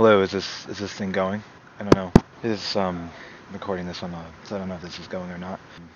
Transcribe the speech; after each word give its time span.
Hello, 0.00 0.22
is 0.22 0.30
this 0.30 0.66
is 0.66 0.78
this 0.78 0.94
thing 0.94 1.12
going? 1.12 1.42
I 1.78 1.82
don't 1.82 1.94
know. 1.94 2.10
Is 2.42 2.74
um 2.74 3.10
recording 3.52 3.84
this 3.84 4.02
on 4.02 4.14
a 4.14 4.26
so 4.44 4.56
I 4.56 4.58
don't 4.58 4.70
know 4.70 4.76
if 4.76 4.80
this 4.80 4.98
is 4.98 5.06
going 5.06 5.30
or 5.30 5.36
not. 5.36 5.60
I'm 5.76 5.90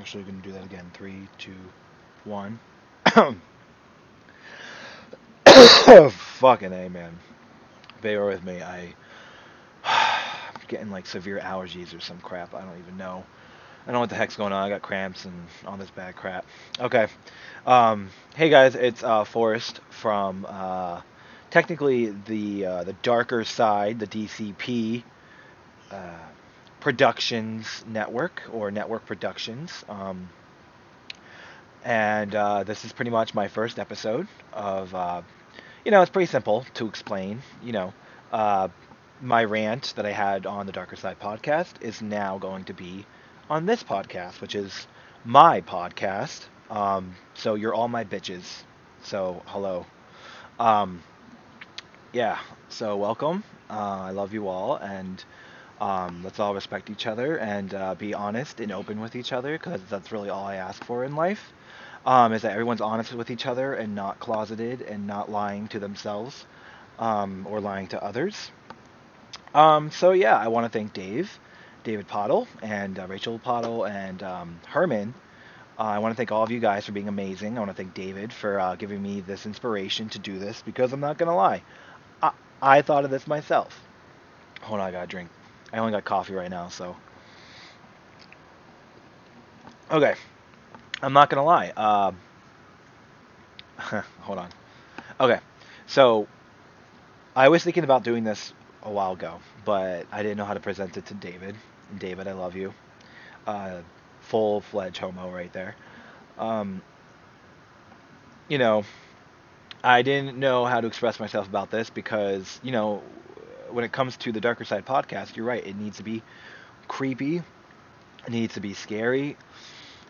Actually 0.00 0.22
gonna 0.22 0.38
do 0.38 0.52
that 0.52 0.64
again. 0.64 0.90
Three, 0.94 1.28
two, 1.36 1.52
one. 2.24 2.58
Fucking 5.44 6.72
A 6.72 6.88
man. 6.88 7.18
Bear 8.00 8.24
with 8.24 8.42
me. 8.42 8.62
I 8.62 8.94
I'm 9.84 10.62
getting 10.66 10.90
like 10.90 11.04
severe 11.04 11.40
allergies 11.40 11.94
or 11.94 12.00
some 12.00 12.18
crap. 12.20 12.54
I 12.54 12.62
don't 12.62 12.78
even 12.78 12.96
know. 12.96 13.24
I 13.82 13.88
don't 13.88 13.92
know 13.92 14.00
what 14.00 14.08
the 14.08 14.16
heck's 14.16 14.36
going 14.36 14.54
on. 14.54 14.62
I 14.64 14.70
got 14.70 14.80
cramps 14.80 15.26
and 15.26 15.34
all 15.66 15.76
this 15.76 15.90
bad 15.90 16.16
crap. 16.16 16.46
Okay. 16.80 17.08
Um, 17.66 18.08
hey 18.36 18.48
guys, 18.48 18.74
it's 18.74 19.04
uh, 19.04 19.24
Forrest 19.24 19.80
from 19.90 20.46
uh, 20.48 21.02
technically 21.54 22.10
the 22.26 22.66
uh, 22.66 22.82
the 22.82 22.94
darker 22.94 23.44
side, 23.44 24.00
the 24.00 24.08
DCP 24.08 25.04
uh, 25.92 26.18
Productions 26.80 27.84
Network 27.86 28.42
or 28.52 28.72
Network 28.72 29.06
Productions. 29.06 29.84
Um, 29.88 30.28
and 31.84 32.34
uh, 32.34 32.64
this 32.64 32.84
is 32.84 32.92
pretty 32.92 33.12
much 33.12 33.34
my 33.34 33.46
first 33.46 33.78
episode 33.78 34.26
of. 34.52 34.92
Uh, 34.92 35.22
you 35.84 35.92
know, 35.92 36.02
it's 36.02 36.10
pretty 36.10 36.26
simple 36.26 36.66
to 36.74 36.88
explain. 36.88 37.40
You 37.62 37.72
know, 37.72 37.94
my 39.22 39.44
rant 39.44 39.92
that 39.94 40.04
I 40.04 40.10
had 40.10 40.46
on 40.46 40.66
the 40.66 40.72
Darker 40.72 40.96
Side 40.96 41.20
podcast 41.20 41.80
is 41.82 42.02
now 42.02 42.36
going 42.38 42.64
to 42.64 42.74
be 42.74 43.06
on 43.48 43.64
this 43.64 43.84
podcast, 43.84 44.40
which 44.40 44.56
is 44.56 44.88
my 45.24 45.60
podcast. 45.60 46.46
Um, 46.68 47.14
so 47.34 47.54
you're 47.54 47.74
all 47.74 47.86
my 47.86 48.02
bitches. 48.02 48.64
So 49.04 49.42
hello. 49.46 49.86
Um, 50.58 51.02
yeah. 52.14 52.38
So 52.70 52.96
welcome. 52.96 53.44
Uh, 53.68 54.02
I 54.02 54.10
love 54.12 54.32
you 54.32 54.48
all, 54.48 54.76
and 54.76 55.22
um, 55.80 56.22
let's 56.24 56.40
all 56.40 56.54
respect 56.54 56.88
each 56.88 57.08
other 57.08 57.36
and 57.36 57.74
uh, 57.74 57.96
be 57.96 58.14
honest 58.14 58.60
and 58.60 58.72
open 58.72 59.00
with 59.00 59.16
each 59.16 59.32
other, 59.32 59.58
because 59.58 59.80
that's 59.90 60.12
really 60.12 60.30
all 60.30 60.46
I 60.46 60.56
ask 60.56 60.82
for 60.84 61.04
in 61.04 61.16
life. 61.16 61.52
Um, 62.06 62.32
is 62.32 62.42
that 62.42 62.52
everyone's 62.52 62.80
honest 62.80 63.12
with 63.14 63.30
each 63.30 63.46
other 63.46 63.74
and 63.74 63.96
not 63.96 64.20
closeted 64.20 64.82
and 64.82 65.08
not 65.08 65.30
lying 65.30 65.68
to 65.68 65.80
themselves 65.80 66.46
um, 67.00 67.46
or 67.50 67.60
lying 67.60 67.88
to 67.88 68.02
others. 68.02 68.50
Um, 69.52 69.90
so 69.90 70.12
yeah, 70.12 70.38
I 70.38 70.48
want 70.48 70.70
to 70.70 70.78
thank 70.78 70.92
Dave 70.92 71.38
David 71.82 72.06
Pottle 72.06 72.46
and 72.62 72.98
uh, 72.98 73.06
Rachel 73.08 73.38
Pottle 73.40 73.84
and 73.88 74.22
um, 74.22 74.60
Herman. 74.66 75.14
Uh, 75.78 75.82
I 75.82 75.98
want 75.98 76.12
to 76.12 76.16
thank 76.16 76.30
all 76.30 76.44
of 76.44 76.52
you 76.52 76.60
guys 76.60 76.86
for 76.86 76.92
being 76.92 77.08
amazing. 77.08 77.56
I 77.56 77.60
want 77.60 77.70
to 77.70 77.76
thank 77.76 77.94
David 77.94 78.32
for 78.32 78.60
uh, 78.60 78.76
giving 78.76 79.02
me 79.02 79.20
this 79.20 79.46
inspiration 79.46 80.08
to 80.10 80.20
do 80.20 80.38
this 80.38 80.62
because 80.62 80.92
I'm 80.92 81.00
not 81.00 81.18
going 81.18 81.28
to 81.28 81.34
lie. 81.34 81.62
I, 82.62 82.82
thought 82.82 83.04
of 83.04 83.10
this 83.10 83.26
myself. 83.26 83.80
Hold 84.62 84.80
on, 84.80 84.86
I 84.86 84.90
got 84.90 85.02
to 85.02 85.06
drink. 85.06 85.30
I 85.72 85.78
only 85.78 85.92
got 85.92 86.04
coffee 86.04 86.34
right 86.34 86.50
now, 86.50 86.68
so. 86.68 86.96
Okay. 89.90 90.14
I'm 91.02 91.12
not 91.12 91.28
going 91.28 91.38
to 91.38 91.42
lie. 91.42 91.70
Um, 91.76 92.16
hold 94.20 94.38
on. 94.38 94.48
Okay. 95.20 95.40
So, 95.86 96.26
I 97.36 97.48
was 97.48 97.62
thinking 97.62 97.84
about 97.84 98.04
doing 98.04 98.24
this 98.24 98.52
a 98.82 98.90
while 98.90 99.12
ago, 99.12 99.40
but 99.64 100.06
I 100.12 100.22
didn't 100.22 100.38
know 100.38 100.44
how 100.44 100.54
to 100.54 100.60
present 100.60 100.96
it 100.96 101.06
to 101.06 101.14
David. 101.14 101.56
David, 101.98 102.28
I 102.28 102.32
love 102.32 102.56
you. 102.56 102.72
Uh, 103.46 103.80
Full 104.22 104.62
fledged 104.62 104.96
homo 104.96 105.30
right 105.30 105.52
there. 105.52 105.76
Um, 106.38 106.80
you 108.48 108.56
know, 108.56 108.84
I 109.84 110.00
didn't 110.00 110.38
know 110.38 110.64
how 110.64 110.80
to 110.80 110.86
express 110.86 111.20
myself 111.20 111.46
about 111.46 111.70
this 111.70 111.90
because, 111.90 112.58
you 112.62 112.72
know, 112.72 113.02
when 113.70 113.84
it 113.84 113.92
comes 113.92 114.16
to 114.18 114.32
the 114.32 114.40
Darker 114.40 114.64
Side 114.64 114.86
podcast, 114.86 115.36
you're 115.36 115.44
right. 115.44 115.64
It 115.64 115.76
needs 115.76 115.98
to 115.98 116.02
be 116.02 116.22
creepy. 116.88 117.42
It 118.26 118.30
needs 118.30 118.54
to 118.54 118.60
be 118.60 118.72
scary. 118.72 119.36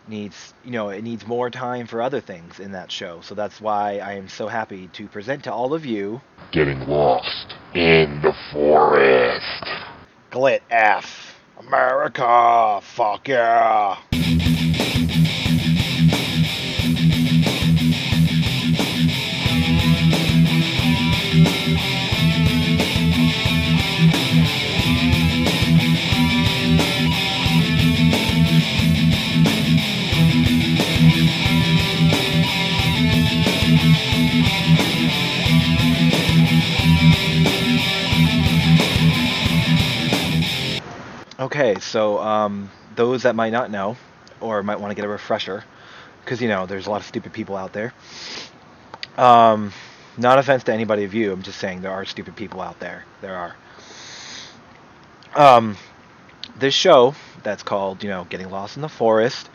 needs, 0.06 0.54
you 0.64 0.70
know, 0.70 0.90
it 0.90 1.02
needs 1.02 1.26
more 1.26 1.50
time 1.50 1.88
for 1.88 2.00
other 2.00 2.20
things 2.20 2.60
in 2.60 2.72
that 2.72 2.92
show. 2.92 3.20
So 3.22 3.34
that's 3.34 3.60
why 3.60 3.98
I 3.98 4.12
am 4.12 4.28
so 4.28 4.46
happy 4.46 4.88
to 4.92 5.08
present 5.08 5.44
to 5.44 5.52
all 5.52 5.74
of 5.74 5.84
you 5.84 6.20
Getting 6.52 6.78
lost 6.86 7.54
in 7.74 8.20
the 8.22 8.32
forest. 8.52 9.64
Glit 10.30 10.60
F. 10.70 11.34
America, 11.58 12.80
fuck 12.94 13.26
yeah. 13.26 13.96
So 41.94 42.18
um, 42.18 42.72
those 42.96 43.22
that 43.22 43.36
might 43.36 43.52
not 43.52 43.70
know, 43.70 43.96
or 44.40 44.64
might 44.64 44.80
want 44.80 44.90
to 44.90 44.96
get 44.96 45.04
a 45.04 45.08
refresher, 45.08 45.62
because 46.24 46.42
you 46.42 46.48
know 46.48 46.66
there's 46.66 46.88
a 46.88 46.90
lot 46.90 47.00
of 47.00 47.06
stupid 47.06 47.32
people 47.32 47.54
out 47.54 47.72
there. 47.72 47.94
Um, 49.16 49.72
not 50.18 50.40
offense 50.40 50.64
to 50.64 50.72
anybody 50.72 51.04
of 51.04 51.14
you, 51.14 51.32
I'm 51.32 51.42
just 51.42 51.60
saying 51.60 51.82
there 51.82 51.92
are 51.92 52.04
stupid 52.04 52.34
people 52.34 52.60
out 52.60 52.80
there. 52.80 53.04
There 53.20 53.36
are. 53.36 53.56
Um, 55.36 55.76
this 56.58 56.74
show 56.74 57.14
that's 57.44 57.62
called, 57.62 58.02
you 58.02 58.10
know, 58.10 58.24
Getting 58.24 58.50
Lost 58.50 58.74
in 58.74 58.82
the 58.82 58.88
Forest, 58.88 59.48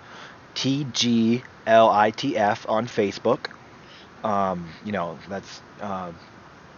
T 0.56 0.88
G 0.94 1.44
L 1.68 1.90
I 1.90 2.12
T 2.12 2.38
F 2.38 2.66
on 2.70 2.88
Facebook. 2.88 3.48
Um, 4.24 4.70
you 4.86 4.94
know, 4.94 5.20
that's 5.28 5.62
uh, 5.82 6.14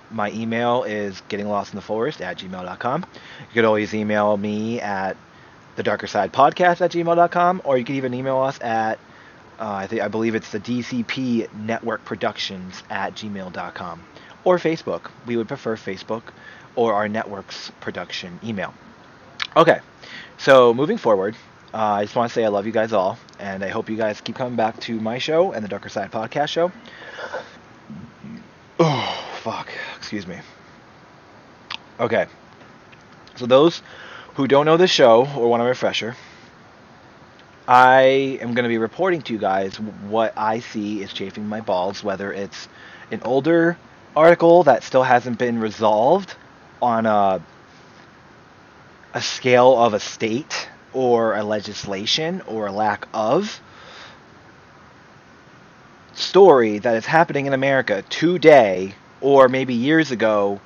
my 0.09 0.31
email 0.31 0.85
is 0.85 1.21
gettinglostintheforest 1.29 2.19
at 2.19 2.39
gmail.com. 2.39 3.05
You 3.11 3.53
could 3.53 3.66
always 3.66 3.94
email 3.94 4.35
me 4.35 4.81
at 4.81 5.17
the 5.75 5.83
darker 5.83 6.07
side 6.07 6.33
podcast 6.33 6.81
at 6.81 6.91
gmail.com, 6.91 7.61
or 7.63 7.77
you 7.77 7.85
can 7.85 7.95
even 7.95 8.13
email 8.13 8.39
us 8.39 8.59
at 8.61 8.99
uh, 9.59 9.73
I 9.73 9.87
think 9.87 10.01
I 10.01 10.07
believe 10.07 10.33
it's 10.33 10.51
the 10.51 10.59
DCP 10.59 11.53
Network 11.53 12.03
Productions 12.03 12.81
at 12.89 13.13
gmail.com 13.13 14.03
or 14.43 14.57
Facebook. 14.57 15.11
We 15.27 15.37
would 15.37 15.47
prefer 15.47 15.77
Facebook 15.77 16.23
or 16.75 16.93
our 16.93 17.07
network's 17.07 17.71
production 17.79 18.39
email. 18.43 18.73
Okay, 19.55 19.79
so 20.37 20.73
moving 20.73 20.97
forward, 20.97 21.35
uh, 21.73 21.77
I 21.77 22.03
just 22.05 22.15
want 22.15 22.29
to 22.31 22.33
say 22.33 22.43
I 22.43 22.47
love 22.47 22.65
you 22.65 22.71
guys 22.71 22.91
all, 22.91 23.19
and 23.38 23.63
I 23.63 23.67
hope 23.67 23.89
you 23.89 23.97
guys 23.97 24.19
keep 24.19 24.35
coming 24.35 24.55
back 24.55 24.79
to 24.81 24.99
my 24.99 25.19
show 25.19 25.51
and 25.51 25.63
the 25.63 25.69
Darker 25.69 25.89
Side 25.89 26.11
podcast 26.11 26.49
show. 26.49 26.71
Oh, 28.83 29.27
fuck. 29.43 29.69
Excuse 29.97 30.25
me. 30.25 30.39
Okay. 31.99 32.25
So 33.35 33.45
those 33.45 33.83
who 34.36 34.47
don't 34.47 34.66
know 34.66 34.78
the 34.78 34.88
show 34.88 35.28
or 35.36 35.50
want 35.50 35.62
a 35.62 35.66
refresher, 35.66 36.16
I 37.68 38.38
am 38.42 38.53
going 38.53 38.64
to 38.64 38.69
be 38.69 38.78
reporting 38.78 39.22
to 39.24 39.34
you 39.34 39.40
guys 39.40 39.80
what 39.80 40.34
I 40.38 40.59
see 40.59 41.02
is 41.02 41.14
chafing 41.14 41.47
my 41.47 41.62
balls, 41.62 42.03
whether 42.03 42.34
it's 42.34 42.68
an 43.12 43.22
older 43.24 43.78
article 44.16 44.64
that 44.64 44.84
still 44.84 45.03
hasn't 45.03 45.38
been 45.38 45.59
resolved 45.59 46.36
on 46.81 47.06
a, 47.06 47.42
a 49.14 49.22
scale 49.22 49.78
of 49.78 49.94
a 49.94 50.00
state 50.00 50.69
or 50.94 51.36
a 51.36 51.44
legislation 51.44 52.42
or 52.48 52.68
a 52.68 52.72
lack 52.72 53.08
of 53.13 53.62
story 56.13 56.80
that 56.80 56.96
is 56.96 57.06
happening 57.06 57.46
in 57.46 57.53
America 57.53 58.03
today 58.09 58.94
or 59.22 59.48
maybe 59.48 59.74
years 59.74 60.12
ago 60.12 60.59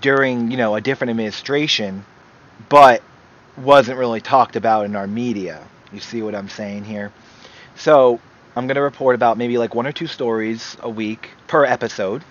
during, 0.00 0.50
you 0.50 0.56
know, 0.56 0.74
a 0.74 0.80
different 0.80 1.10
administration, 1.10 2.04
but 2.68 3.02
wasn't 3.56 3.98
really 3.98 4.20
talked 4.20 4.56
about 4.56 4.86
in 4.86 4.96
our 4.96 5.06
media. 5.06 5.62
You 5.92 6.00
see 6.00 6.22
what 6.22 6.34
I'm 6.34 6.48
saying 6.48 6.84
here? 6.84 7.12
So, 7.76 8.20
I'm 8.54 8.66
going 8.66 8.76
to 8.76 8.82
report 8.82 9.14
about 9.14 9.38
maybe 9.38 9.56
like 9.56 9.74
one 9.74 9.86
or 9.86 9.92
two 9.92 10.06
stories 10.06 10.76
a 10.80 10.90
week 10.90 11.30
per 11.46 11.64
episode. 11.64 12.22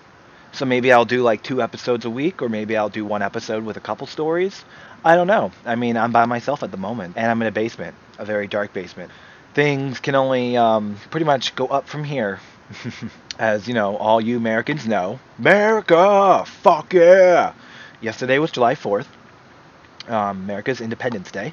So 0.52 0.64
maybe 0.66 0.92
I'll 0.92 1.04
do 1.04 1.22
like 1.22 1.42
two 1.42 1.62
episodes 1.62 2.04
a 2.04 2.10
week, 2.10 2.42
or 2.42 2.48
maybe 2.48 2.76
I'll 2.76 2.90
do 2.90 3.04
one 3.04 3.22
episode 3.22 3.64
with 3.64 3.76
a 3.76 3.80
couple 3.80 4.06
stories. 4.06 4.64
I 5.04 5.16
don't 5.16 5.26
know. 5.26 5.50
I 5.64 5.74
mean, 5.74 5.96
I'm 5.96 6.12
by 6.12 6.26
myself 6.26 6.62
at 6.62 6.70
the 6.70 6.76
moment, 6.76 7.16
and 7.16 7.30
I'm 7.30 7.40
in 7.42 7.48
a 7.48 7.52
basement, 7.52 7.96
a 8.18 8.24
very 8.24 8.46
dark 8.46 8.72
basement. 8.72 9.10
Things 9.54 9.98
can 9.98 10.14
only 10.14 10.56
um, 10.56 10.96
pretty 11.10 11.24
much 11.24 11.54
go 11.56 11.66
up 11.66 11.88
from 11.88 12.04
here. 12.04 12.38
As 13.38 13.66
you 13.66 13.74
know, 13.74 13.96
all 13.96 14.20
you 14.20 14.36
Americans 14.36 14.86
know, 14.86 15.18
America, 15.38 16.44
fuck 16.46 16.92
yeah! 16.92 17.54
Yesterday 18.00 18.38
was 18.38 18.50
July 18.50 18.74
4th, 18.74 19.06
um, 20.08 20.42
America's 20.42 20.80
Independence 20.80 21.30
Day. 21.30 21.52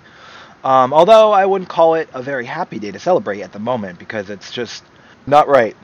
Um, 0.63 0.93
although 0.93 1.31
I 1.31 1.45
wouldn't 1.45 1.69
call 1.69 1.95
it 1.95 2.09
a 2.13 2.21
very 2.21 2.45
happy 2.45 2.79
day 2.79 2.91
to 2.91 2.99
celebrate 2.99 3.41
at 3.41 3.53
the 3.53 3.59
moment 3.59 3.97
because 3.97 4.29
it's 4.29 4.51
just 4.51 4.83
not 5.25 5.47
right. 5.47 5.75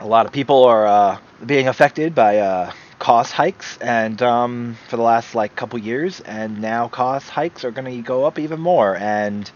A 0.00 0.06
lot 0.06 0.26
of 0.26 0.32
people 0.32 0.64
are 0.64 0.86
uh, 0.86 1.18
being 1.46 1.68
affected 1.68 2.14
by 2.14 2.38
uh, 2.38 2.72
cost 2.98 3.32
hikes, 3.32 3.78
and 3.78 4.20
um, 4.22 4.76
for 4.88 4.96
the 4.96 5.02
last 5.02 5.34
like 5.34 5.54
couple 5.54 5.78
years, 5.78 6.20
and 6.20 6.60
now 6.60 6.88
cost 6.88 7.30
hikes 7.30 7.64
are 7.64 7.70
going 7.70 7.84
to 7.84 8.02
go 8.02 8.24
up 8.24 8.38
even 8.38 8.60
more. 8.60 8.96
And 8.96 9.48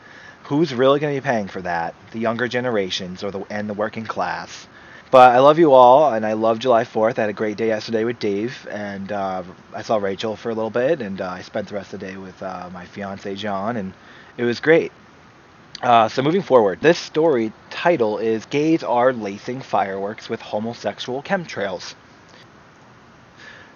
who's 0.45 0.73
really 0.73 1.01
going 1.01 1.15
to 1.15 1.21
be 1.21 1.25
paying 1.25 1.49
for 1.49 1.63
that? 1.63 1.95
The 2.13 2.21
younger 2.21 2.47
generations 2.47 3.25
or 3.25 3.31
the 3.31 3.45
and 3.51 3.69
the 3.69 3.75
working 3.75 4.05
class. 4.05 4.69
But 5.11 5.31
I 5.37 5.39
love 5.39 5.59
you 5.59 5.73
all, 5.73 6.13
and 6.13 6.27
I 6.27 6.33
love 6.33 6.59
July 6.59 6.83
4th. 6.83 7.19
I 7.19 7.23
had 7.23 7.31
a 7.31 7.35
great 7.35 7.57
day 7.57 7.69
yesterday 7.69 8.03
with 8.03 8.19
Dave, 8.19 8.67
and 8.69 9.13
uh, 9.13 9.45
I 9.73 9.83
saw 9.83 9.99
Rachel 9.99 10.35
for 10.35 10.51
a 10.51 10.55
little 10.55 10.71
bit, 10.71 11.01
and 11.01 11.21
uh, 11.21 11.29
I 11.29 11.43
spent 11.43 11.69
the 11.69 11.75
rest 11.75 11.95
of 11.95 12.01
the 12.01 12.07
day 12.07 12.17
with 12.17 12.43
uh, 12.43 12.69
my 12.73 12.87
fiance 12.87 13.33
John, 13.37 13.77
and 13.77 13.95
it 14.37 14.43
was 14.43 14.59
great. 14.59 14.91
Uh, 15.81 16.09
so 16.09 16.23
moving 16.23 16.43
forward, 16.43 16.81
this 16.81 16.99
story 16.99 17.53
title 17.71 18.19
is 18.19 18.47
"Gays 18.47 18.83
Are 18.83 19.13
Lacing 19.13 19.61
Fireworks 19.61 20.29
with 20.29 20.43
Homosexual 20.43 21.23
Chemtrails." 21.23 21.95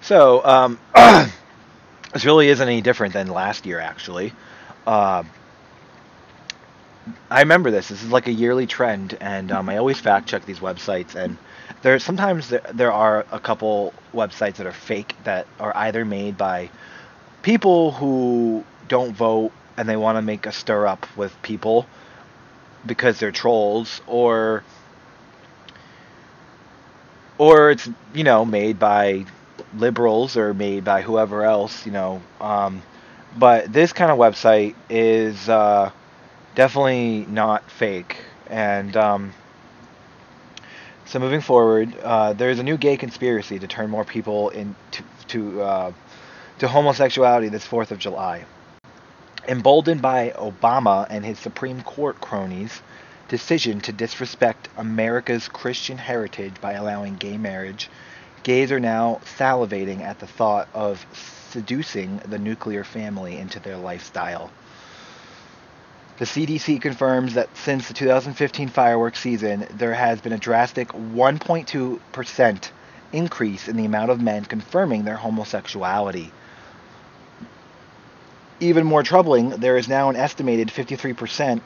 So 0.01 0.45
um, 0.45 0.81
this 2.13 2.25
really 2.25 2.49
isn't 2.49 2.67
any 2.67 2.81
different 2.81 3.13
than 3.13 3.29
last 3.29 3.67
year, 3.67 3.79
actually. 3.79 4.33
I 7.31 7.41
remember 7.41 7.71
this. 7.71 7.89
This 7.89 8.03
is 8.03 8.11
like 8.11 8.27
a 8.27 8.33
yearly 8.33 8.67
trend, 8.67 9.17
and 9.21 9.53
um, 9.53 9.69
I 9.69 9.77
always 9.77 9.99
fact 9.99 10.29
check 10.29 10.45
these 10.45 10.61
websites. 10.61 11.15
And 11.15 11.37
there 11.83 11.99
sometimes 11.99 12.49
there, 12.49 12.63
there 12.73 12.93
are 12.93 13.27
a 13.31 13.41
couple 13.41 13.95
websites 14.13 14.57
that 14.57 14.67
are 14.67 14.73
fake 14.73 15.15
that 15.25 15.47
are 15.59 15.77
either 15.77 16.05
made 16.05 16.37
by 16.37 16.71
people 17.43 17.93
who 17.93 18.65
don't 18.89 19.13
vote 19.13 19.53
and 19.77 19.89
they 19.89 19.97
want 19.97 20.17
to 20.17 20.23
make 20.23 20.47
a 20.47 20.53
stir 20.53 20.87
up 20.87 21.07
with 21.17 21.41
people 21.43 21.87
because 22.85 23.19
they're 23.19 23.33
trolls, 23.33 24.01
or 24.07 24.65
or 27.39 27.71
it's 27.71 27.89
you 28.15 28.25
know 28.25 28.45
made 28.45 28.79
by 28.79 29.25
liberals 29.77 30.37
or 30.37 30.53
made 30.55 30.85
by 30.85 31.03
whoever 31.03 31.45
else, 31.45 31.87
you 31.87 31.93
know. 31.93 32.21
Um, 32.41 32.83
but 33.39 33.73
this 33.73 33.93
kind 33.93 34.11
of 34.11 34.19
website 34.19 34.75
is. 34.89 35.49
Uh, 35.49 35.91
definitely 36.55 37.27
not 37.29 37.71
fake. 37.71 38.17
And 38.47 38.97
um, 38.97 39.33
so 41.07 41.19
moving 41.19 41.41
forward, 41.41 41.97
uh, 42.03 42.33
there's 42.33 42.59
a 42.59 42.63
new 42.63 42.77
gay 42.77 42.97
conspiracy 42.97 43.59
to 43.59 43.67
turn 43.67 43.91
more 43.91 44.05
people 44.05 44.51
into 44.51 45.03
to 45.29 45.63
uh, 45.63 45.93
to 46.59 46.69
homosexuality 46.69 47.49
this 47.49 47.65
Fourth 47.65 47.91
of 47.91 47.99
July. 47.99 48.45
Emboldened 49.49 50.03
by 50.03 50.31
Obama 50.37 51.07
and 51.09 51.25
his 51.25 51.39
Supreme 51.39 51.83
Court 51.83 52.21
cronies' 52.21 52.83
decision 53.29 53.81
to 53.81 53.93
disrespect 53.93 54.69
America's 54.77 55.49
Christian 55.49 55.97
heritage 55.97 56.61
by 56.61 56.75
allowing 56.75 57.17
gay 57.17 57.39
marriage, 57.39 57.89
gays 58.43 58.71
are 58.71 58.81
now 58.81 59.21
salivating 59.39 60.01
at 60.01 60.19
the 60.19 60.27
thought 60.27 60.69
of 60.75 61.07
seducing 61.51 62.19
the 62.19 62.39
nuclear 62.39 62.85
family 62.85 63.39
into 63.39 63.59
their 63.59 63.77
lifestyle. 63.77 64.51
The 66.21 66.27
CDC 66.27 66.83
confirms 66.83 67.33
that 67.33 67.49
since 67.57 67.89
the 67.89 67.95
2015 67.95 68.69
fireworks 68.69 69.19
season, 69.19 69.67
there 69.73 69.95
has 69.95 70.21
been 70.21 70.35
a 70.35 70.39
drastic 70.39 70.89
1.2% 70.89 72.71
increase 73.11 73.69
in 73.69 73.77
the 73.79 73.87
amount 73.87 74.11
of 74.11 74.21
men 74.21 74.45
confirming 74.45 75.05
their 75.05 75.17
homosexuality. 75.17 76.31
Even 78.61 78.85
more 78.85 79.03
troubling, 79.03 79.49
there 79.49 79.79
is 79.79 79.89
now 79.89 80.11
an 80.11 80.17
estimated 80.17 80.69
53% 80.69 81.63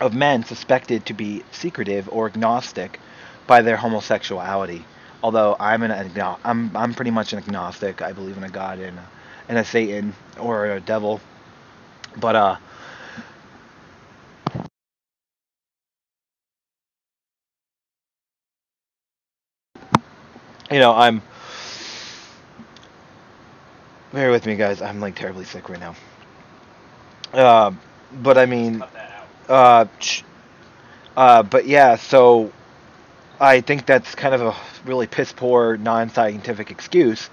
of 0.00 0.14
men 0.14 0.42
suspected 0.42 1.06
to 1.06 1.14
be 1.14 1.44
secretive 1.52 2.08
or 2.10 2.26
agnostic 2.26 2.98
by 3.46 3.62
their 3.62 3.76
homosexuality. 3.76 4.84
Although 5.22 5.54
I'm 5.60 5.84
an 5.84 5.92
I'm 6.44 6.76
I'm 6.76 6.94
pretty 6.94 7.12
much 7.12 7.32
an 7.32 7.38
agnostic. 7.38 8.02
I 8.02 8.14
believe 8.14 8.36
in 8.36 8.42
a 8.42 8.48
god 8.48 8.80
and 8.80 8.98
and 9.48 9.58
a 9.58 9.64
Satan 9.64 10.14
or 10.40 10.66
a 10.66 10.80
devil. 10.80 11.20
But 12.18 12.34
uh 12.34 12.56
you 20.70 20.78
know, 20.78 20.94
I'm. 20.94 21.22
Bear 24.12 24.30
with 24.30 24.46
me, 24.46 24.56
guys. 24.56 24.82
I'm 24.82 25.00
like 25.00 25.14
terribly 25.14 25.44
sick 25.44 25.68
right 25.68 25.80
now. 25.80 25.94
Uh, 27.32 27.72
but 28.12 28.38
I 28.38 28.46
mean, 28.46 28.82
uh, 29.48 29.86
uh, 31.16 31.42
but 31.42 31.66
yeah. 31.66 31.96
So 31.96 32.52
I 33.38 33.60
think 33.60 33.86
that's 33.86 34.14
kind 34.14 34.34
of 34.34 34.42
a 34.42 34.54
really 34.84 35.06
piss 35.06 35.32
poor, 35.32 35.76
non-scientific 35.76 36.70
excuse 36.70 37.30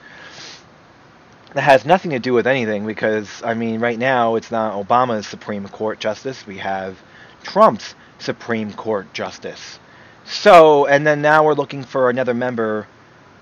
that 1.53 1.61
has 1.61 1.85
nothing 1.85 2.11
to 2.11 2.19
do 2.19 2.33
with 2.33 2.45
anything 2.45 2.85
because 2.85 3.41
I 3.43 3.53
mean, 3.53 3.79
right 3.79 3.97
now 3.97 4.35
it's 4.35 4.51
not 4.51 4.73
Obama's 4.73 5.27
Supreme 5.27 5.67
Court 5.67 5.99
justice. 5.99 6.45
We 6.45 6.57
have 6.57 6.97
Trump's 7.43 7.95
Supreme 8.19 8.73
Court 8.73 9.11
justice. 9.13 9.79
So, 10.25 10.85
and 10.85 11.07
then 11.07 11.21
now 11.21 11.45
we're 11.45 11.53
looking 11.53 11.83
for 11.83 12.09
another 12.09 12.33
member 12.33 12.87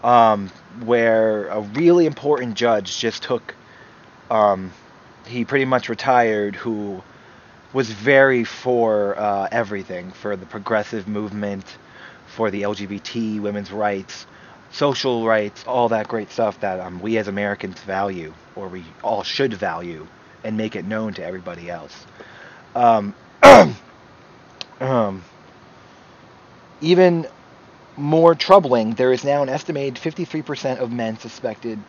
um, 0.06 0.50
where 0.86 1.48
a 1.48 1.62
really 1.62 2.06
important 2.06 2.54
judge 2.54 3.00
just 3.00 3.24
took, 3.24 3.56
um, 4.30 4.72
he 5.26 5.44
pretty 5.44 5.66
much 5.66 5.90
retired, 5.90 6.56
who 6.56 7.02
was 7.74 7.90
very 7.90 8.44
for 8.44 9.18
uh, 9.18 9.48
everything, 9.52 10.12
for 10.12 10.36
the 10.36 10.46
progressive 10.46 11.08
movement, 11.08 11.66
for 12.28 12.52
the 12.52 12.62
LGBT, 12.62 13.42
women's 13.42 13.72
rights, 13.72 14.28
social 14.72 15.26
rights, 15.26 15.64
all 15.66 15.90
that 15.90 16.08
great 16.08 16.32
stuff 16.32 16.60
that 16.60 16.80
um, 16.80 17.00
we 17.00 17.18
as 17.18 17.28
Americans 17.28 17.80
value, 17.82 18.32
or 18.56 18.68
we 18.68 18.84
all 19.04 19.24
should 19.24 19.56
value, 19.56 20.06
and 20.44 20.56
make 20.56 20.76
it 20.76 20.86
known 20.86 21.16
to 21.16 21.26
everybody 21.26 21.68
else. 21.68 22.06
Um, 22.76 23.16
um, 24.80 25.24
even 26.80 27.26
more 27.98 28.36
troubling, 28.36 28.92
there 28.92 29.12
is 29.12 29.24
now 29.24 29.44
an 29.44 29.50
estimated 29.50 29.96
53% 29.96 30.80
of 30.80 30.92
men 30.92 31.18
suspected. 31.20 31.80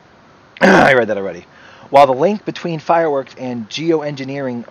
I 0.60 0.94
read 0.94 1.08
that 1.08 1.16
already. 1.16 1.46
While 1.90 2.06
the 2.06 2.14
link 2.14 2.44
between 2.44 2.78
fireworks 2.78 3.34
and 3.36 3.68
geoengineering 3.68 4.64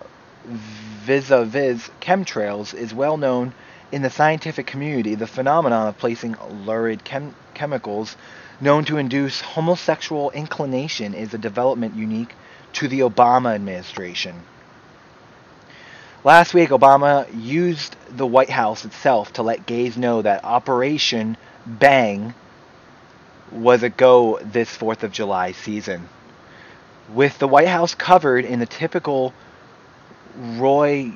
vis 0.44 1.30
a 1.30 1.44
vis 1.44 1.90
chemtrails 2.00 2.74
is 2.74 2.94
well 2.94 3.16
known 3.16 3.52
in 3.92 4.02
the 4.02 4.10
scientific 4.10 4.66
community, 4.66 5.14
the 5.14 5.26
phenomenon 5.26 5.88
of 5.88 5.98
placing 5.98 6.36
lurid 6.64 7.04
chem- 7.04 7.34
chemicals 7.54 8.16
known 8.60 8.84
to 8.84 8.96
induce 8.96 9.40
homosexual 9.40 10.30
inclination 10.30 11.14
is 11.14 11.34
a 11.34 11.38
development 11.38 11.94
unique 11.94 12.34
to 12.72 12.88
the 12.88 13.00
Obama 13.00 13.54
administration. 13.54 14.42
Last 16.22 16.52
week, 16.52 16.68
Obama 16.68 17.26
used 17.34 17.96
the 18.10 18.26
White 18.26 18.50
House 18.50 18.84
itself 18.84 19.32
to 19.34 19.42
let 19.42 19.64
gays 19.64 19.96
know 19.96 20.20
that 20.20 20.44
Operation 20.44 21.38
Bang 21.64 22.34
was 23.50 23.82
a 23.82 23.88
go 23.88 24.38
this 24.42 24.76
4th 24.76 25.02
of 25.02 25.12
July 25.12 25.52
season. 25.52 26.10
With 27.14 27.38
the 27.38 27.48
White 27.48 27.68
House 27.68 27.94
covered 27.94 28.44
in 28.44 28.58
the 28.58 28.66
typical 28.66 29.32
Roy, 30.36 31.12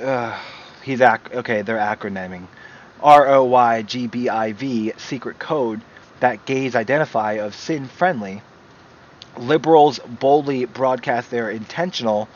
uh, 0.00 0.40
he's 0.82 1.02
ac- 1.02 1.34
okay, 1.34 1.60
they're 1.60 1.76
acronyming, 1.76 2.46
R 3.02 3.28
O 3.28 3.44
Y 3.44 3.82
G 3.82 4.06
B 4.06 4.30
I 4.30 4.52
V 4.52 4.94
secret 4.96 5.38
code 5.38 5.82
that 6.20 6.46
gays 6.46 6.74
identify 6.74 7.32
of 7.32 7.54
sin 7.54 7.88
friendly, 7.88 8.40
liberals 9.36 9.98
boldly 9.98 10.64
broadcast 10.64 11.30
their 11.30 11.50
intentional 11.50 12.26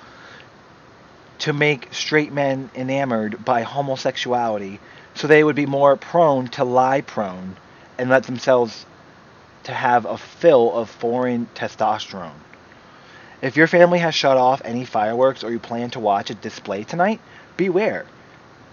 to 1.38 1.52
make 1.52 1.92
straight 1.92 2.32
men 2.32 2.70
enamored 2.74 3.44
by 3.44 3.62
homosexuality 3.62 4.80
so 5.14 5.26
they 5.26 5.42
would 5.42 5.56
be 5.56 5.66
more 5.66 5.96
prone 5.96 6.48
to 6.48 6.64
lie 6.64 7.00
prone 7.00 7.56
and 7.96 8.10
let 8.10 8.24
themselves 8.24 8.86
to 9.64 9.72
have 9.72 10.04
a 10.04 10.16
fill 10.16 10.72
of 10.74 10.88
foreign 10.88 11.48
testosterone. 11.54 12.40
If 13.40 13.56
your 13.56 13.66
family 13.66 13.98
has 13.98 14.14
shut 14.14 14.36
off 14.36 14.62
any 14.64 14.84
fireworks 14.84 15.44
or 15.44 15.50
you 15.50 15.58
plan 15.58 15.90
to 15.90 16.00
watch 16.00 16.30
a 16.30 16.34
display 16.34 16.84
tonight, 16.84 17.20
beware. 17.56 18.06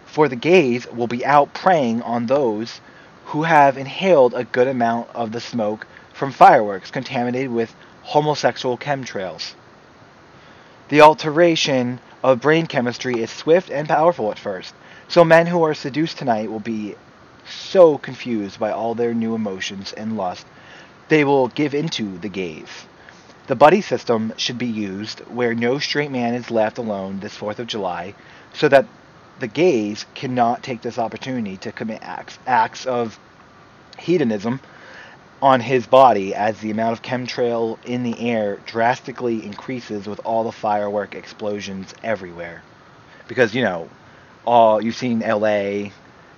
For 0.06 0.28
the 0.28 0.36
gays 0.36 0.88
will 0.88 1.08
be 1.08 1.26
out 1.26 1.54
preying 1.54 2.02
on 2.02 2.26
those 2.26 2.80
who 3.26 3.44
have 3.44 3.78
inhaled 3.78 4.34
a 4.34 4.44
good 4.44 4.68
amount 4.68 5.10
of 5.14 5.32
the 5.32 5.42
smoke 5.42 5.86
from 6.14 6.32
fireworks 6.32 6.92
contaminated 6.92 7.52
with 7.52 7.76
homosexual 8.04 8.78
chemtrails. 8.78 9.54
The 10.88 11.02
alteration 11.02 12.00
of 12.24 12.42
brain 12.42 12.68
chemistry 12.68 13.22
is 13.22 13.32
swift 13.32 13.72
and 13.72 13.88
powerful 13.88 14.32
at 14.32 14.38
first. 14.38 14.76
So 15.08 15.26
men 15.26 15.48
who 15.48 15.64
are 15.64 15.74
seduced 15.74 16.18
tonight 16.18 16.52
will 16.52 16.60
be 16.60 16.96
so 17.48 17.98
confused 17.98 18.60
by 18.60 18.72
all 18.72 18.94
their 18.94 19.14
new 19.14 19.34
emotions 19.34 19.94
and 19.94 20.16
lust, 20.16 20.46
they 21.08 21.24
will 21.24 21.48
give 21.48 21.74
into 21.74 22.18
the 22.20 22.30
gays. 22.30 22.86
The 23.48 23.56
buddy 23.56 23.82
system 23.82 24.34
should 24.38 24.58
be 24.58 24.68
used 24.68 25.20
where 25.22 25.56
no 25.56 25.80
straight 25.80 26.12
man 26.12 26.34
is 26.34 26.52
left 26.52 26.78
alone 26.78 27.20
this 27.20 27.38
4th 27.38 27.60
of 27.60 27.68
July 27.68 28.14
so 28.54 28.68
that 28.70 28.86
the 29.40 29.48
gays 29.48 30.06
cannot 30.16 30.64
take 30.64 30.82
this 30.82 30.98
opportunity 30.98 31.58
to 31.58 31.72
commit 31.72 32.00
acts, 32.02 32.40
acts 32.48 32.86
of 32.86 33.20
hedonism 33.98 34.60
on 35.46 35.60
his 35.60 35.86
body 35.86 36.34
as 36.34 36.60
the 36.60 36.72
amount 36.72 36.92
of 36.92 37.04
chemtrail 37.04 37.78
in 37.86 38.02
the 38.02 38.32
air 38.32 38.58
drastically 38.66 39.46
increases 39.46 40.08
with 40.08 40.20
all 40.26 40.44
the 40.44 40.52
firework 40.52 41.14
explosions 41.14 41.94
everywhere. 42.02 42.64
Because, 43.28 43.54
you 43.54 43.62
know, 43.62 43.88
all 44.44 44.82
you've 44.82 44.96
seen 44.96 45.20
LA, 45.20 45.90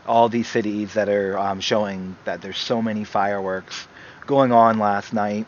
all 0.05 0.27
these 0.27 0.49
cities 0.49 0.95
that 0.95 1.07
are 1.07 1.39
um, 1.39 1.61
showing 1.61 2.17
that 2.25 2.41
there's 2.41 2.57
so 2.57 2.81
many 2.81 3.05
fireworks 3.05 3.87
going 4.25 4.51
on 4.51 4.77
last 4.77 5.13
night. 5.13 5.47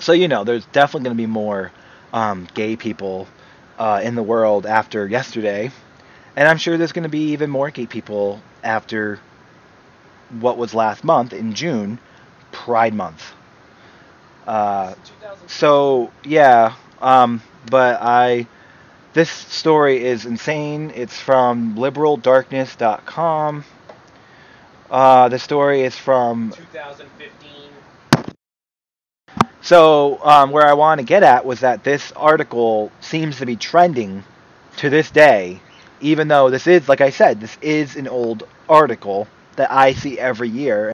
So, 0.00 0.10
you 0.10 0.26
know, 0.26 0.42
there's 0.42 0.66
definitely 0.66 1.04
going 1.04 1.16
to 1.16 1.22
be 1.22 1.26
more 1.26 1.70
um, 2.12 2.48
gay 2.52 2.74
people 2.74 3.28
uh, 3.78 4.00
in 4.02 4.16
the 4.16 4.24
world 4.24 4.66
after 4.66 5.06
yesterday. 5.06 5.70
And 6.34 6.48
I'm 6.48 6.58
sure 6.58 6.76
there's 6.76 6.90
going 6.90 7.04
to 7.04 7.08
be 7.08 7.30
even 7.30 7.48
more 7.48 7.70
gay 7.70 7.86
people 7.86 8.42
after 8.64 9.20
what 10.40 10.58
was 10.58 10.74
last 10.74 11.04
month 11.04 11.32
in 11.32 11.54
June, 11.54 12.00
Pride 12.66 12.94
Month. 12.94 13.32
Uh, 14.44 14.94
so 15.46 16.10
yeah, 16.24 16.74
um, 17.00 17.40
but 17.70 17.98
I 18.02 18.48
this 19.12 19.30
story 19.30 20.04
is 20.04 20.26
insane. 20.26 20.90
It's 20.92 21.16
from 21.16 21.76
liberaldarkness.com. 21.76 23.64
Uh, 24.90 25.28
the 25.28 25.38
story 25.38 25.82
is 25.82 25.96
from 25.96 26.50
2015. 26.50 27.50
So, 29.62 30.18
um, 30.24 30.50
where 30.50 30.66
I 30.66 30.72
want 30.72 30.98
to 30.98 31.04
get 31.04 31.22
at 31.22 31.46
was 31.46 31.60
that 31.60 31.84
this 31.84 32.10
article 32.16 32.90
seems 33.00 33.38
to 33.38 33.46
be 33.46 33.54
trending 33.54 34.24
to 34.78 34.90
this 34.90 35.12
day, 35.12 35.60
even 36.00 36.26
though 36.26 36.50
this 36.50 36.66
is, 36.66 36.88
like 36.88 37.00
I 37.00 37.10
said, 37.10 37.40
this 37.40 37.56
is 37.62 37.94
an 37.94 38.08
old 38.08 38.42
article 38.68 39.28
that 39.54 39.70
I 39.70 39.94
see 39.94 40.18
every 40.18 40.48
year. 40.48 40.92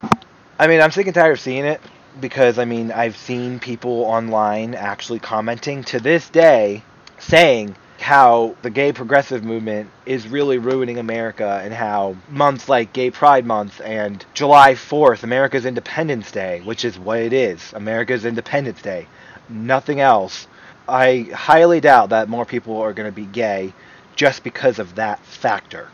I 0.63 0.69
mean, 0.69 0.81
I'm 0.81 0.93
sick 0.93 1.07
and 1.07 1.15
tired 1.17 1.33
of 1.33 1.41
seeing 1.41 1.65
it 1.65 1.81
because, 2.21 2.57
I 2.57 2.67
mean, 2.67 2.93
I've 2.93 3.17
seen 3.17 3.59
people 3.59 4.03
online 4.03 4.77
actually 4.77 5.19
commenting 5.19 5.83
to 5.83 5.99
this 5.99 6.31
day 6.31 6.85
saying 7.19 7.75
how 7.99 8.55
the 8.63 8.71
gay 8.71 8.93
progressive 8.93 9.43
movement 9.43 9.91
is 10.07 10.29
really 10.29 10.59
ruining 10.59 11.01
America 11.01 11.61
and 11.65 11.75
how 11.75 12.15
months 12.29 12.69
like 12.69 12.93
Gay 12.93 13.11
Pride 13.11 13.45
Month 13.45 13.81
and 13.85 14.25
July 14.35 14.75
4th, 14.75 15.25
America's 15.25 15.67
Independence 15.67 16.31
Day, 16.31 16.61
which 16.61 16.85
is 16.85 16.97
what 16.97 17.19
it 17.19 17.33
is 17.33 17.73
America's 17.73 18.25
Independence 18.25 18.83
Day, 18.83 19.09
nothing 19.49 19.99
else. 19.99 20.47
I 20.89 21.29
highly 21.35 21.81
doubt 21.81 22.11
that 22.11 22.29
more 22.29 22.47
people 22.47 22.77
are 22.77 22.93
going 22.93 23.09
to 23.09 23.13
be 23.13 23.27
gay 23.27 23.73
just 24.15 24.45
because 24.45 24.79
of 24.79 24.95
that 24.95 25.19
factor. 25.27 25.89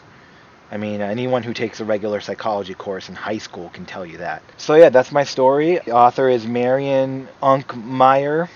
I 0.71 0.77
mean, 0.77 1.01
anyone 1.01 1.43
who 1.43 1.55
takes 1.55 1.81
a 1.81 1.85
regular 1.85 2.21
psychology 2.21 2.75
course 2.75 3.09
in 3.09 3.15
high 3.15 3.39
school 3.39 3.71
can 3.71 3.87
tell 3.87 4.05
you 4.05 4.19
that. 4.19 4.43
So, 4.59 4.75
yeah, 4.75 4.91
that's 4.91 5.11
my 5.13 5.25
story. 5.25 5.81
The 5.85 5.93
author 5.93 6.29
is 6.29 6.47
Marian 6.47 7.29
Unkmeyer, 7.43 8.49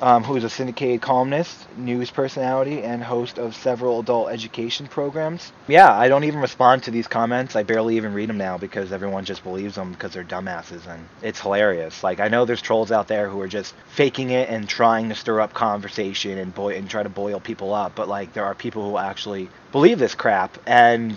um, 0.00 0.24
who 0.24 0.36
is 0.36 0.44
a 0.44 0.50
syndicated 0.50 1.02
columnist, 1.02 1.56
news 1.76 2.10
personality, 2.10 2.82
and 2.82 3.02
host 3.02 3.38
of 3.38 3.54
several 3.54 4.00
adult 4.00 4.30
education 4.30 4.86
programs. 4.86 5.52
Yeah, 5.68 5.92
I 5.92 6.08
don't 6.08 6.24
even 6.24 6.40
respond 6.40 6.84
to 6.84 6.90
these 6.90 7.06
comments. 7.06 7.56
I 7.56 7.62
barely 7.62 7.96
even 7.96 8.14
read 8.14 8.28
them 8.28 8.38
now 8.38 8.58
because 8.58 8.92
everyone 8.92 9.24
just 9.24 9.42
believes 9.42 9.74
them 9.74 9.92
because 9.92 10.12
they're 10.12 10.24
dumbasses, 10.24 10.86
and 10.86 11.06
it's 11.22 11.40
hilarious. 11.40 12.02
Like, 12.02 12.20
I 12.20 12.28
know 12.28 12.44
there's 12.44 12.62
trolls 12.62 12.90
out 12.90 13.08
there 13.08 13.28
who 13.28 13.40
are 13.40 13.48
just 13.48 13.74
faking 13.94 14.30
it 14.30 14.48
and 14.48 14.68
trying 14.68 15.08
to 15.10 15.14
stir 15.14 15.40
up 15.40 15.52
conversation 15.52 16.38
and, 16.38 16.54
boy- 16.54 16.76
and 16.76 16.88
try 16.88 17.02
to 17.02 17.08
boil 17.08 17.40
people 17.40 17.74
up, 17.74 17.94
but, 17.94 18.08
like, 18.08 18.32
there 18.32 18.44
are 18.44 18.54
people 18.54 18.88
who 18.88 18.96
actually 18.96 19.48
believe 19.72 19.98
this 19.98 20.14
crap, 20.14 20.56
and 20.66 21.16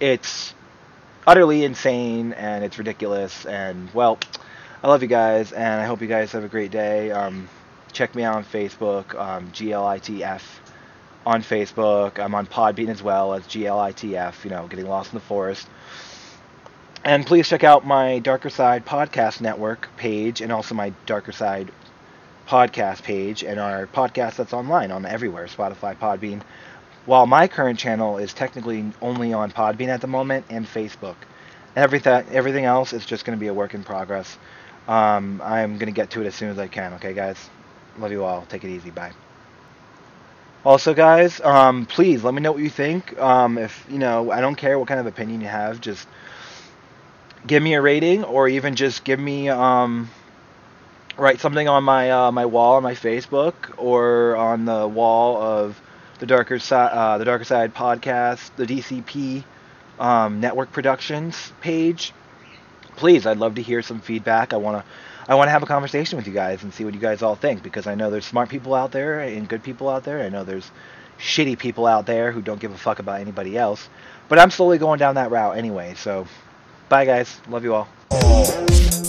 it's 0.00 0.54
utterly 1.26 1.64
insane 1.64 2.32
and 2.34 2.64
it's 2.64 2.78
ridiculous. 2.78 3.46
And 3.46 3.92
well, 3.94 4.18
I 4.82 4.88
love 4.88 5.02
you 5.02 5.08
guys, 5.08 5.52
and 5.52 5.80
I 5.80 5.86
hope 5.86 6.02
you 6.02 6.06
guys 6.08 6.32
have 6.32 6.44
a 6.44 6.48
great 6.48 6.70
day. 6.70 7.10
Um, 7.10 7.48
check 7.94 8.14
me 8.14 8.24
out 8.24 8.36
on 8.36 8.44
Facebook, 8.44 9.18
um, 9.18 9.50
GLITF 9.52 10.42
on 11.24 11.42
Facebook. 11.42 12.18
I'm 12.18 12.34
on 12.34 12.46
Podbean 12.46 12.88
as 12.88 13.02
well 13.02 13.32
as 13.32 13.44
GLITF. 13.44 14.44
You 14.44 14.50
know, 14.50 14.66
getting 14.66 14.86
lost 14.86 15.12
in 15.12 15.18
the 15.18 15.24
forest. 15.24 15.66
And 17.04 17.24
please 17.26 17.48
check 17.48 17.64
out 17.64 17.86
my 17.86 18.18
Darker 18.18 18.50
Side 18.50 18.84
Podcast 18.84 19.40
Network 19.40 19.88
page 19.96 20.40
and 20.40 20.50
also 20.50 20.74
my 20.74 20.92
Darker 21.06 21.32
Side 21.32 21.70
podcast 22.48 23.02
page 23.02 23.42
and 23.42 23.58
our 23.58 23.86
podcast 23.86 24.36
that's 24.36 24.52
online 24.52 24.90
on 24.90 25.06
everywhere 25.06 25.46
Spotify, 25.46 25.96
Podbean, 25.96 26.42
while 27.06 27.26
my 27.26 27.46
current 27.46 27.78
channel 27.78 28.18
is 28.18 28.34
technically 28.34 28.84
only 29.00 29.32
on 29.32 29.50
Podbean 29.50 29.88
at 29.88 30.00
the 30.00 30.06
moment 30.06 30.46
and 30.50 30.66
Facebook. 30.66 31.16
Everything, 31.76 32.24
everything 32.30 32.64
else 32.64 32.92
is 32.92 33.04
just 33.04 33.24
going 33.24 33.36
to 33.36 33.40
be 33.40 33.48
a 33.48 33.54
work 33.54 33.74
in 33.74 33.84
progress. 33.84 34.38
Um, 34.88 35.40
I'm 35.44 35.78
going 35.78 35.86
to 35.86 35.92
get 35.92 36.10
to 36.10 36.22
it 36.22 36.26
as 36.26 36.34
soon 36.34 36.50
as 36.50 36.58
I 36.58 36.68
can. 36.68 36.94
Okay, 36.94 37.14
guys. 37.14 37.50
Love 37.96 38.12
you 38.12 38.24
all. 38.24 38.46
Take 38.46 38.64
it 38.64 38.70
easy. 38.70 38.90
Bye. 38.90 39.12
Also, 40.64 40.94
guys, 40.94 41.40
um, 41.42 41.86
please 41.86 42.24
let 42.24 42.34
me 42.34 42.40
know 42.40 42.52
what 42.52 42.62
you 42.62 42.70
think. 42.70 43.18
Um, 43.18 43.58
if 43.58 43.84
you 43.88 43.98
know, 43.98 44.30
I 44.30 44.40
don't 44.40 44.54
care 44.56 44.78
what 44.78 44.88
kind 44.88 45.00
of 45.00 45.06
opinion 45.06 45.40
you 45.40 45.48
have. 45.48 45.80
Just 45.80 46.08
give 47.46 47.62
me 47.62 47.74
a 47.74 47.80
rating, 47.80 48.24
or 48.24 48.48
even 48.48 48.74
just 48.74 49.04
give 49.04 49.18
me 49.18 49.48
um, 49.48 50.10
write 51.16 51.40
something 51.40 51.68
on 51.68 51.84
my 51.84 52.10
uh, 52.10 52.32
my 52.32 52.46
wall 52.46 52.76
on 52.76 52.82
my 52.82 52.94
Facebook, 52.94 53.54
or 53.76 54.36
on 54.36 54.64
the 54.64 54.86
wall 54.88 55.40
of 55.40 55.80
the 56.18 56.26
darker 56.26 56.58
side, 56.58 56.90
uh, 56.92 57.18
the 57.18 57.24
darker 57.24 57.44
side 57.44 57.74
podcast, 57.74 58.50
the 58.56 58.66
DCP 58.66 59.44
um, 59.98 60.40
network 60.40 60.72
productions 60.72 61.52
page. 61.60 62.12
Please, 62.96 63.26
I'd 63.26 63.38
love 63.38 63.56
to 63.56 63.62
hear 63.62 63.82
some 63.82 64.00
feedback. 64.00 64.52
I 64.52 64.56
want 64.56 64.84
to, 64.84 64.90
I 65.26 65.34
want 65.36 65.48
to 65.48 65.52
have 65.52 65.62
a 65.62 65.66
conversation 65.66 66.16
with 66.16 66.26
you 66.26 66.34
guys 66.34 66.62
and 66.62 66.72
see 66.72 66.84
what 66.84 66.92
you 66.92 67.00
guys 67.00 67.22
all 67.22 67.34
think 67.34 67.62
because 67.62 67.86
I 67.86 67.94
know 67.94 68.10
there's 68.10 68.26
smart 68.26 68.50
people 68.50 68.74
out 68.74 68.92
there 68.92 69.20
and 69.20 69.48
good 69.48 69.62
people 69.62 69.88
out 69.88 70.04
there. 70.04 70.20
I 70.20 70.28
know 70.28 70.44
there's 70.44 70.70
shitty 71.18 71.58
people 71.58 71.86
out 71.86 72.04
there 72.04 72.30
who 72.30 72.42
don't 72.42 72.60
give 72.60 72.72
a 72.72 72.78
fuck 72.78 72.98
about 72.98 73.20
anybody 73.20 73.56
else. 73.56 73.88
But 74.28 74.38
I'm 74.38 74.50
slowly 74.50 74.78
going 74.78 74.98
down 74.98 75.14
that 75.14 75.30
route 75.30 75.56
anyway. 75.56 75.94
So, 75.96 76.26
bye 76.88 77.06
guys. 77.06 77.40
Love 77.48 77.64
you 77.64 77.74
all. 77.74 79.03